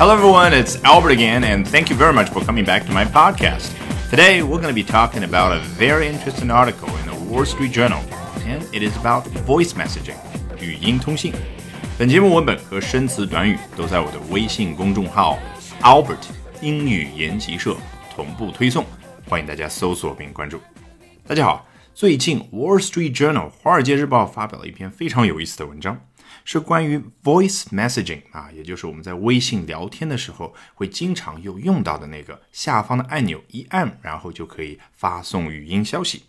[0.00, 0.52] Hello, everyone.
[0.52, 3.70] It's Albert again, and thank you very much for coming back to my podcast.
[4.10, 7.72] Today, we're going to be talking about a very interesting article in the Wall Street
[7.72, 8.00] Journal,
[8.46, 10.16] and it is about voice messaging
[10.60, 11.32] 语音通信。
[11.98, 15.38] 本节目文本和生词短语都在我的微信公众号
[15.80, 16.26] Albert
[16.60, 17.76] 英语研习社
[18.14, 18.84] 同步推送，
[19.28, 20.60] 欢迎大家搜索并关注。
[21.26, 25.98] 大家好，最近《Wall Street Journal》华尔街日报发表了一篇非常有意思的文章，
[26.44, 36.24] 是关于 voice messaging 啊，也就是我们在微信聊天的时候会经常有用到的那个下方的按钮一按，然后就可以发送语音消息。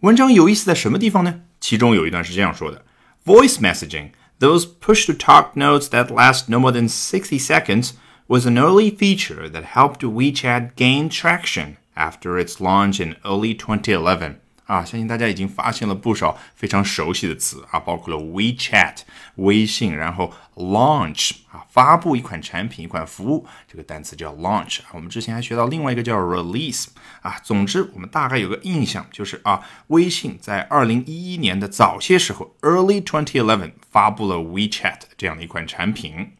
[0.00, 1.42] 文章有意思在什么地方呢？
[1.60, 2.84] 其中有一段是这样说的：
[3.24, 7.90] Voice messaging, those push-to-talk notes that last no more than 60 seconds,
[8.28, 14.36] was an early feature that helped WeChat gain traction after its launch in early 2011.
[14.65, 18.99] 啊，相信大家已经发现了不少非常熟悉的词啊，包括了 WeChat
[19.35, 24.85] 微信，然后 launch 啊，发布一款产品、一款服务，这个单词叫 launch 啊。
[24.93, 26.85] 我们之前还学到另外一个叫 release
[27.21, 27.37] 啊。
[27.43, 36.31] 总之，我们大概有个印象，就是啊，微信在二零一一年的早些时候，early twenty eleven 发布了 WeChat 这样的一款产品。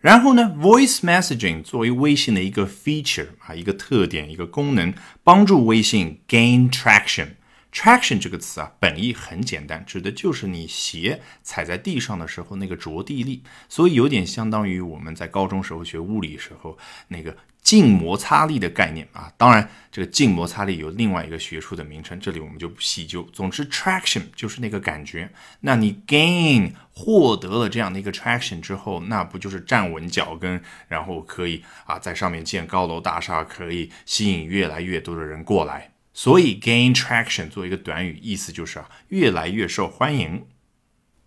[0.00, 7.30] 然后呢，voice messaging 作为微信的一个 feature 啊，一个特点、一个功能，帮助微信 gain traction。
[7.76, 19.30] Traction 这个词啊，本意很简单，指的就是你鞋踩在地上的时候那个着地力，所以有点相当于我们在高中时候学物理时候那个静摩擦力的概念啊。
[19.36, 23.22] 当然，这个静摩擦力有另外一个学术的名称，这里我们就不细究。
[23.30, 25.30] 总之，traction 就是那个感觉。
[25.60, 35.90] 那你 gain 获得了这样的一个 traction 之后，那不就是站稳脚跟，然后可以啊在上面建高楼大厦，可以吸引越来越多的人过来。
[36.16, 40.46] 所以 gain traction 作为一个短语，意思就是啊，越来越受欢迎。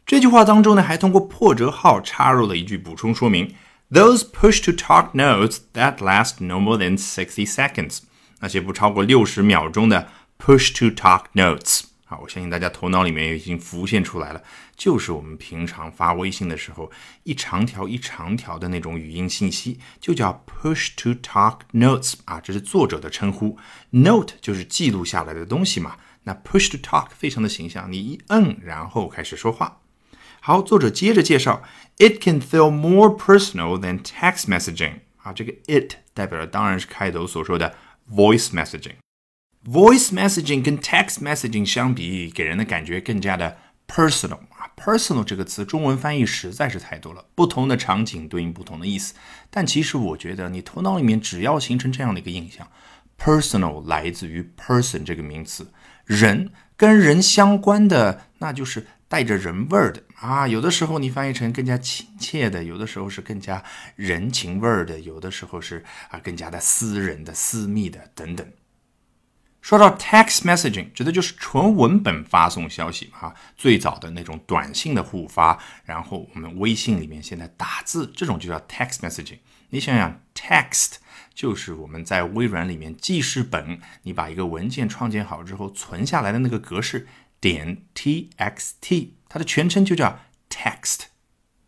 [0.03, 3.53] 这句话当中呢，还通过破折号插入了一句补充说明
[3.91, 7.99] ：those push-to-talk notes that last no more than sixty seconds，
[8.39, 10.09] 那些不超过六十秒钟的
[10.39, 11.81] push-to-talk notes。
[12.11, 14.41] 好，我相信大家头脑里面已经浮现出来了，
[14.75, 23.59] 就是我们平常发微信的时候，一长条一长条的那种语音信息，就叫 push to talk notes 啊，这是作者的称呼。
[23.91, 29.81] note 就是记录下来的东西嘛，那 push to talk 非常的形象，你一摁，然后开始说话。
[30.39, 31.61] 好，作者接着介绍
[31.99, 37.75] ，it can feel more personal than text messaging 啊，这个 it 代表的当然是开头所说的
[38.11, 38.95] voice messaging。
[39.65, 44.71] Voice messaging 跟 text messaging 相比，给人的感觉更加的 personal 啊。
[44.77, 49.13] personal 这个词中文翻译实在是太多了，不同的场景对应不同的意思。
[49.49, 52.65] 但其实我觉得，你头脑里面只要形成这样的一个印象
[53.21, 55.67] ，personal 来自于 person 这个名词，
[56.05, 60.47] 人跟人相关的，那就是带着人味儿的啊。
[60.47, 63.61] 有的时候你翻译成更加亲切的，有的时候是更加
[63.97, 68.47] 人情味儿的，有的时候是啊更加的私人的、私密的等等。
[69.69, 79.37] 说到 text messaging，指的就是纯文本发送消息哈，最早的那种短信的互发，然后我们微信里面现在打字，这种就叫 text messaging。
[79.69, 80.93] 你想想，text
[81.35, 87.07] 就是我们在微软里面记事本，你把一个文件创建好之后存下来的那个格式，
[87.39, 91.01] 点 txt，它的全称就叫 text。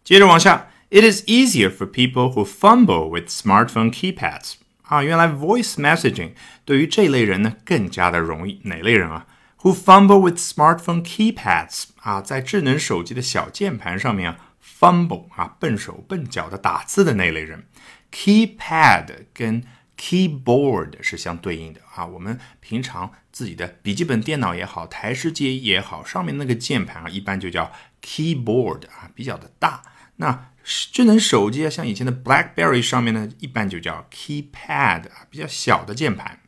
[0.03, 4.53] 接着往下，it is easier for people who fumble with smartphone keypads。
[4.91, 6.31] 啊，原来 voice messaging
[6.65, 8.59] 对于这类人呢更加的容易。
[8.65, 9.25] 哪类人啊
[9.61, 17.67] ？Who fumble with smartphone keypads 啊，在智能手机的小键盘上面啊，fumble 啊，笨手笨脚的打字的那类人。
[18.11, 19.63] Keypad 跟
[19.97, 22.05] keyboard 是相对应的啊。
[22.05, 27.71] 我们平常自己的笔记本电脑也好，台式机也好，上面那个键盘啊，一般就叫
[28.03, 29.81] keyboard 啊，比较的大。
[30.17, 36.39] 那智能手机啊，像以前的 BlackBerry 上面呢，一般就叫 keypad 啊，比较小的键盘。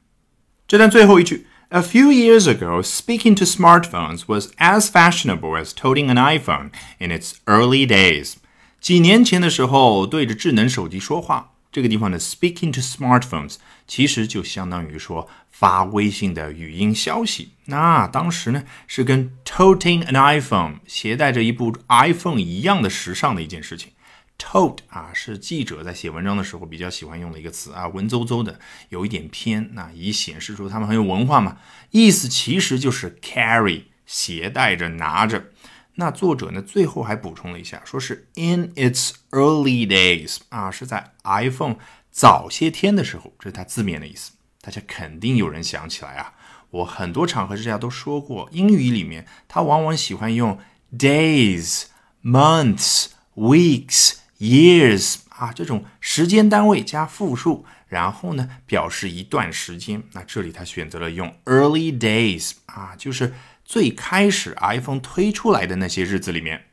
[0.68, 6.69] 这段最后一句，A few years ago, speaking to smartphones was as fashionable as toting an iPhone
[7.00, 8.35] in its early days。
[8.79, 13.56] 几年前的时候，对着智能手机说话，这个地方的 speaking to smartphones
[13.86, 17.50] 其实就相当于说发微信的语音消息。
[17.66, 23.92] 那当时呢，是跟 toting an iPhone 携带着一部 iPhone 一样的时尚的一件事情。
[24.38, 28.60] tote 啊，是记者在写文章的时候比较喜欢用的一个词啊，文绉绉的，
[28.90, 31.58] 有一点偏，那以显示出他们很有文化嘛。
[31.92, 35.46] 意思其实就是 carry，携带着，拿着。
[35.95, 41.75] 那作者呢，最后还补充了一下，说是 in its early days 啊，是在 iPhone
[42.12, 44.31] 早些天的时候，这是它字面的意思。
[44.62, 46.34] 大家肯定有人想起来啊，
[46.69, 50.57] 我很多场合之下都说过，英语里面它往往喜欢用
[50.98, 51.84] days、
[52.24, 54.16] months、weeks。
[54.40, 60.04] years 啊，这种时间单位加复数，然后呢表示一段时间。
[60.12, 66.65] 那这里他选择了用 early days 啊，就是最开始 iPhone 推出来的那些日子里面。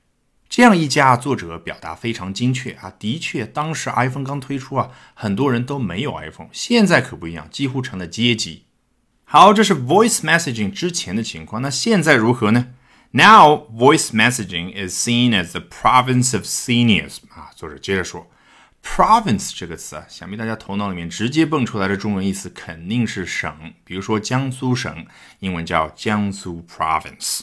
[0.48, 8.64] 这样一家作者表达非常精确啊，的确，当时 iPhone 刚推出啊，很多人都没有 iPhone，现在可不一样，几乎成了阶级。
[9.22, 12.70] 好，这是 voice messaging 之前的情况，那现在如何呢
[13.12, 17.18] ？Now, voice messaging is seen as the province of seniors.
[17.28, 18.28] 啊，作者接着说
[18.84, 25.06] ，province 这个词啊，想必大家头脑里面直接蹦出来的中文意思肯定是省，比如说江苏省，
[25.40, 27.42] 英文叫江苏 province。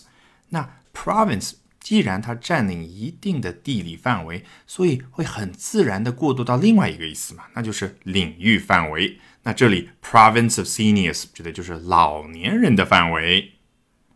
[0.49, 9.19] 那 province 既然它占领一定的地理范围，所以会很自然的过渡到另外一个意思嘛，那就是领域范围。
[9.43, 13.53] 那这里 province of seniors 指的就是老年人的范围。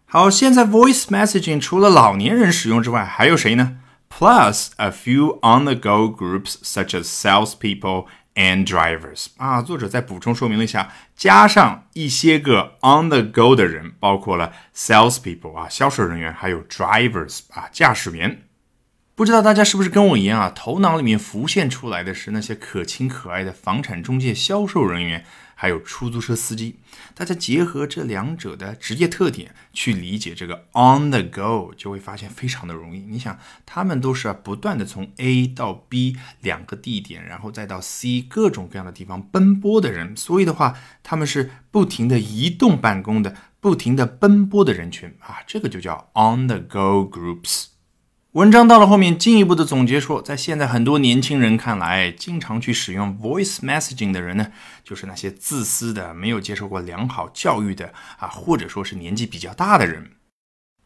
[0.05, 3.77] 好，现在 voice messaging 除了老年人使用之外，还有谁呢
[4.21, 9.29] ？Plus a few on-the-go groups such as salespeople and drivers。
[9.37, 18.43] 啊，作者再补充说明了一下，加上一些个 on-the-go 的人，包括了 salespeople 啊，销售人员，还有 drivers 啊，驾驶员。
[19.15, 20.51] 不知道大家是不是跟我一样啊？
[20.53, 25.25] 头脑里面浮现出来的是那些可亲可爱的房产中介销售人员，
[25.61, 26.77] 还有出租车司机。
[27.13, 33.01] 大家结合这两者的职业特点去理解这个 on the go，就会发现非常的容易。
[33.01, 47.65] 你想，他们都是不断的从 A 到 B 两个地点，然后再到 C 各种各样的地方奔波的人，所以的话，他们是不停的移动办公的，不停的奔波的人群啊，这个就叫 on the go groups。
[48.33, 54.47] 文章到了后面，进一步的总结说，在现在很多年轻人看来，经常去使用 voice messaging 的人呢，
[54.85, 60.11] 就是那些自私的、没有接受过良好教育的啊，或者说是年纪比较大的人。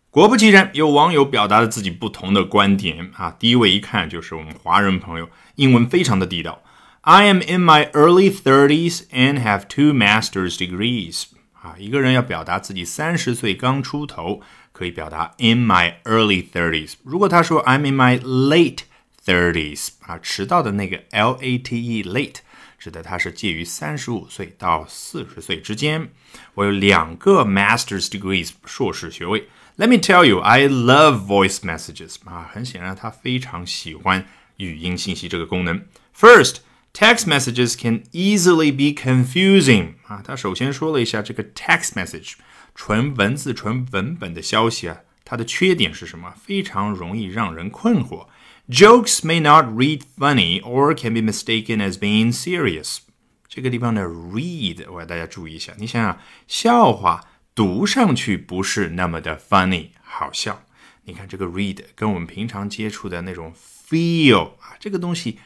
[0.10, 3.36] 果不其然，有网友表达了自己不同的观点啊。
[3.38, 6.64] 第一位一看就是我们华人朋友，英文非常的地道。
[7.02, 11.26] I am in my early thirties and have two master's degrees。
[11.54, 14.42] 啊，一个人要表达自己三十岁刚出头。
[14.76, 16.96] 可以表达 in my early thirties。
[17.04, 18.80] 如果他说 I'm in my late
[19.26, 22.40] thirties 啊，迟到的那个 L A T E late
[22.78, 26.10] 指的他是介于三十五岁到四十岁之间。
[26.56, 29.48] 我有两个 master's degrees 硕士学位。
[29.78, 34.28] Let me tell you, I love voice messages 啊，很显然他非常喜欢
[34.58, 35.86] 语音信息这个功能。
[36.18, 36.58] First,
[36.96, 42.36] text messages can easily be confusing 啊，他首先说了一下这个 text message。
[42.74, 46.34] 纯文字、纯文本的消息啊，它的缺点是什么？
[46.42, 48.28] 非常容易让人困惑。
[48.70, 53.00] Jokes may not read funny or can be mistaken as being serious。
[53.48, 55.74] 这个地方的 read，我要大家注意一下。
[55.78, 60.64] 你想想，笑话读上去不是那么的 funny 好笑。
[61.06, 65.40] 你看这个 read 跟我们平常接触的那种 feel 啊，这个东西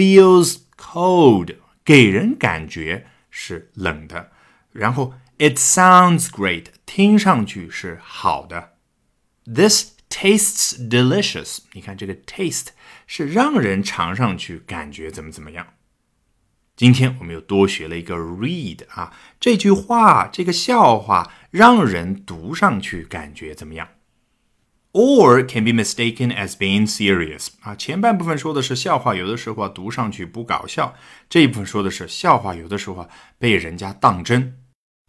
[0.00, 4.32] feels cold，给人感觉是冷的。
[4.72, 8.76] 然后 It sounds great，听上去是好的。
[9.44, 12.68] This tastes delicious，你看这个 taste
[13.06, 15.74] 是让人尝上去感觉怎么怎么样。
[16.76, 23.88] 今天我们又多学了一个 read 啊，这句话这个笑话让人读上去感觉怎么样
[24.92, 30.94] ？Or can be mistaken as being serious 啊，前半部分说的是笑话，有的时候读上去不搞笑；
[31.28, 34.56] 这一部分说的是笑话，有的时候被人家当真。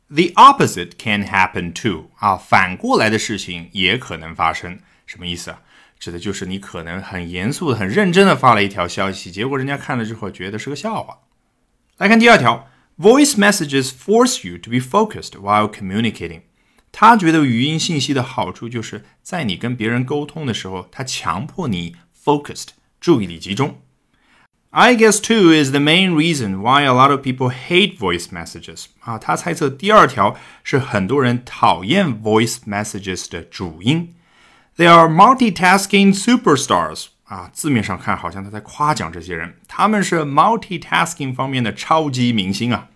[0.08, 4.80] The opposite can happen too 啊，反过来的事情也可能发生。
[5.08, 5.62] 什么意思啊？
[6.00, 11.20] 指的就是你可能很严肃的、很认真的发了一条消息，结果人家看了之后觉得是个笑话。
[11.98, 16.42] 来看第二条，Voice messages force you to be focused while communicating。
[16.92, 22.68] 他觉得语音信息的好处就是在你跟别人沟通的时候，他强迫你 focused，
[23.00, 23.80] 注意力集中。
[24.72, 32.08] I guess two is the main reason why a lot of people hate voice messages 啊，他猜测第二条是很多人讨厌
[32.22, 34.14] voice messages 的主因。
[34.78, 42.88] They are multitasking superstars 啊，字面上看好像他在夸奖这些人，他们是 multitasking 方面的超级明星啊。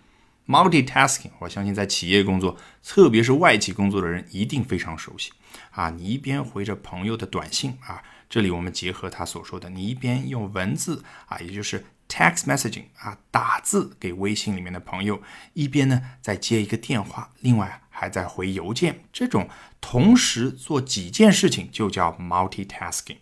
[0.46, 5.32] multitasking，我相信在企业工作，特别是外企工作的人一定非常熟悉
[5.70, 5.90] 啊。
[5.90, 8.02] 你一边回着朋友的短信啊。
[8.28, 15.22] 这里我们结合他所说的，你一边用文字啊，也就是 text messaging 啊，打字给微信里面的朋友，
[15.52, 19.48] 一边呢再接一个电话，另外还在回邮件，这种
[19.80, 23.18] 同时做几件事情就叫 multitasking。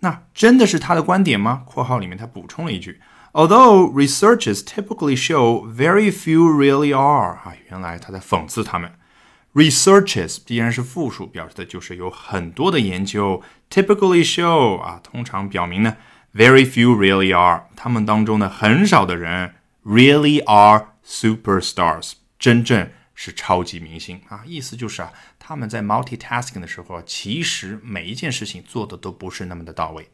[0.00, 1.62] 那真的是他的观点吗？
[1.64, 3.00] 括号里面他补充了一句
[3.34, 8.92] ，Although researchers typically show very few really are 啊，原来他在讽刺他们。
[9.52, 13.42] Researches 必然是复数，表示的就是有很多的研究。
[13.68, 15.96] Typically show 啊，通常表明呢
[16.34, 24.42] ，very few really are，他们当中呢，很少的人 really are superstars，真正是超级明星啊。
[24.44, 30.08] 意思就是啊，他们在 multitasking 的时候，其实每一件事情做的都不是那么的到位。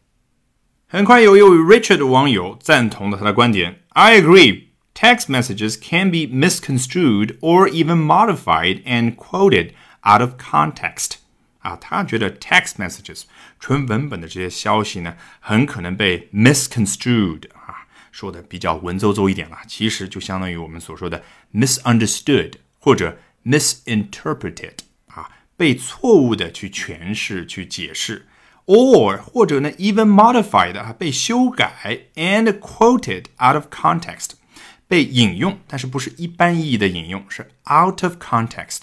[0.89, 9.71] 很快有一位 Richard 的网友赞同了他的观点，I agree。Text messages can be misconstrued or even modified and quoted
[10.03, 11.15] out of context.
[11.59, 13.23] 啊，他觉得 text messages
[13.59, 28.27] 纯文本的这些消息呢，很可能被 misconstrued 啊，说的比较文绉绉一点了，其实就相当于我们所说的 misunderstood 或者 misinterpreted 啊，被错误的去诠释、去解释
[28.70, 34.30] ，or 或者呢 even modified 啊，被修改 and quoted out of context，
[34.86, 38.82] 被引用，但是不是一般意义的引用，是 out of context。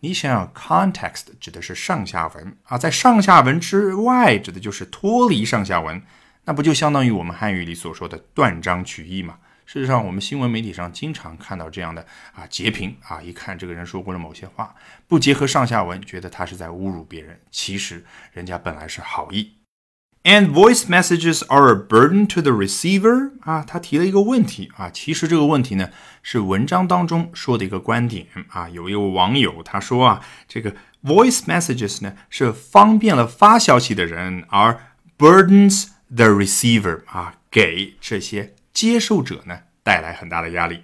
[0.00, 6.02] 你想想，context 指的是上下文啊，在上下文之外，指的就是脱离上下文，
[6.44, 9.38] 那不就相当于我们汉语里所说的断章取义吗？
[9.64, 12.04] 事实上，我们新闻媒体上经常看到这样的
[12.34, 14.74] 啊截屏啊，一看这个人说过了某些话，
[15.06, 19.52] 不结合上下文，觉得他是在侮辱别人，其实人家本来是好意。
[20.24, 25.90] And voice messages are a burden to the receiver 啊，他提了一个问题啊，其实这个问题呢
[26.22, 28.68] 是文章当中说的一个观点啊。
[28.68, 34.78] 有一位网友他说啊，这个 voice messages 呢是方便了发消息的人，而
[35.18, 40.82] burdens the receiver 啊，给这些接受者呢带来很大的压力。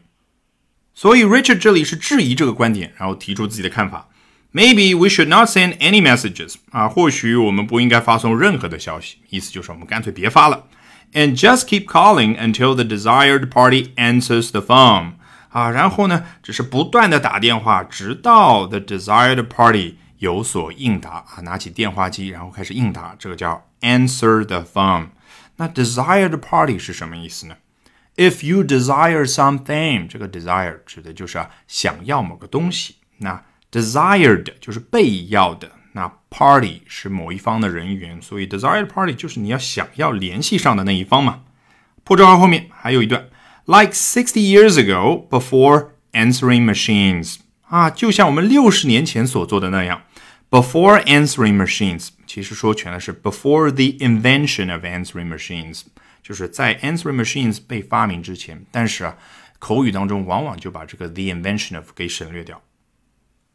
[0.94, 4.08] 所以 Richard 这里是质疑这个观点，然后提出自己的看法。
[4.52, 10.64] Maybe we should not send any messages 啊，或许我们不应该发送任何的消息，意思就是我们干脆别发了。
[11.12, 15.12] And just keep calling until the desired party answers the phone
[15.50, 25.08] 啊，然后呢，只是不断的打电话，直到 the desired party 有所应答啊，拿起电话机，然后开始应答，这个叫 answer the phone。
[25.56, 27.56] 那 desired party 是什么意思呢
[28.17, 32.95] ？If you desire something，这个 desire 指的就是啊，想要某个东西。
[33.17, 41.41] 那 Desired 就是被要的，那 party 是某一方的人员，所以 desired party 就是你要想要联系上的那一方嘛。
[42.03, 43.25] 破折号后面还有一段，
[43.65, 47.37] like sixty years ago before answering machines
[47.67, 50.03] 啊，就像我们六十年前所做的那样，
[50.51, 55.81] before answering machines 其实说全了是 before the invention of answering machines，
[56.28, 59.16] 就是在 answering machines 被发明之前，但是啊，
[59.58, 62.60] 口语当中往往就把这个 the invention of 给省略掉。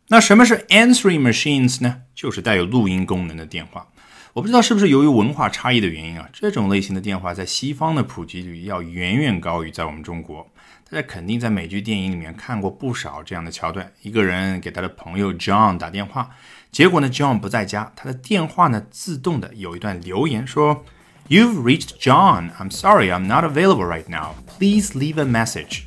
[0.08, 2.02] 那什么是 answering machines 呢？
[2.16, 3.90] 就是带有录音功能的电话。
[4.34, 10.52] 我不知道是不是由于文化差异的原因啊，这种类型的电话在西方的普及率要远远高于在我们中国。
[10.90, 16.32] 大家肯定在美剧、电影里面看过不少这样的桥段：一个人给他的朋友 John 打电话，
[16.72, 20.84] 结果呢，John 不在家，他的电话呢自动的有一段留言说
[21.29, 22.51] ：“You've reached John.
[22.59, 24.35] I'm sorry, I'm not available right now.
[24.59, 25.83] Please leave a message.”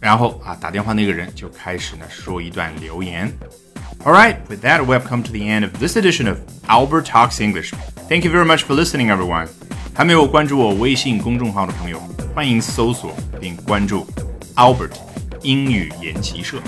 [0.00, 3.32] 然后啊，打电话那个人就开始呢说一段留言。
[4.04, 6.38] All right, with that, we have come to the end of this edition of
[6.68, 7.72] Albert Talks English.
[8.08, 9.48] Thank you very much for listening, everyone.
[9.94, 11.98] 还没有关注我微信公众号的朋友，
[12.34, 14.06] 欢迎搜索并关注
[14.54, 14.92] Albert
[15.42, 16.58] 英语研习社。